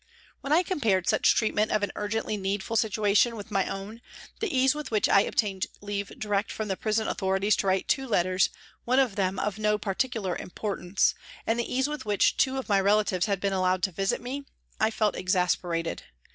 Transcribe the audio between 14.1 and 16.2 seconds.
me, I felt exasperated.